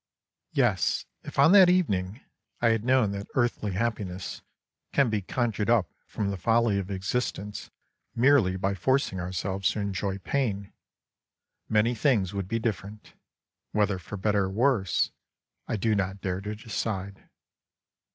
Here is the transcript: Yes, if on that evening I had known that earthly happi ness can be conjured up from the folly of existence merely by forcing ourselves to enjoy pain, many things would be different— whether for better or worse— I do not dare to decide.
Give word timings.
Yes, 0.53 1.05
if 1.21 1.37
on 1.37 1.51
that 1.51 1.69
evening 1.69 2.21
I 2.59 2.69
had 2.69 2.83
known 2.83 3.11
that 3.11 3.27
earthly 3.35 3.73
happi 3.73 4.07
ness 4.07 4.41
can 4.93 5.11
be 5.11 5.21
conjured 5.21 5.69
up 5.69 5.91
from 6.07 6.31
the 6.31 6.37
folly 6.37 6.79
of 6.79 6.89
existence 6.89 7.69
merely 8.15 8.55
by 8.55 8.73
forcing 8.73 9.19
ourselves 9.19 9.69
to 9.73 9.79
enjoy 9.79 10.17
pain, 10.17 10.73
many 11.69 11.93
things 11.93 12.33
would 12.33 12.47
be 12.47 12.57
different— 12.57 13.13
whether 13.73 13.99
for 13.99 14.17
better 14.17 14.45
or 14.45 14.49
worse— 14.49 15.11
I 15.67 15.75
do 15.75 15.93
not 15.93 16.19
dare 16.19 16.41
to 16.41 16.55
decide. 16.55 17.29